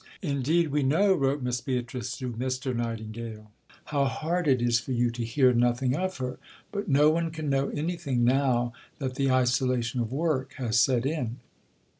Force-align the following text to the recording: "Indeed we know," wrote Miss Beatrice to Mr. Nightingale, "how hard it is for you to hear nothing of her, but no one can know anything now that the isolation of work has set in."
"Indeed 0.23 0.69
we 0.69 0.81
know," 0.81 1.13
wrote 1.13 1.43
Miss 1.43 1.61
Beatrice 1.61 2.17
to 2.17 2.31
Mr. 2.31 2.75
Nightingale, 2.75 3.51
"how 3.85 4.05
hard 4.05 4.47
it 4.47 4.59
is 4.59 4.79
for 4.79 4.93
you 4.93 5.11
to 5.11 5.23
hear 5.23 5.53
nothing 5.53 5.95
of 5.95 6.17
her, 6.17 6.39
but 6.71 6.87
no 6.89 7.11
one 7.11 7.29
can 7.29 7.51
know 7.51 7.69
anything 7.69 8.23
now 8.23 8.73
that 8.97 9.13
the 9.13 9.29
isolation 9.29 10.01
of 10.01 10.11
work 10.11 10.53
has 10.53 10.79
set 10.79 11.05
in." 11.05 11.37